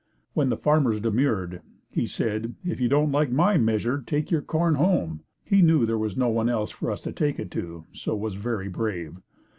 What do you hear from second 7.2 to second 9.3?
it to, so was very brave.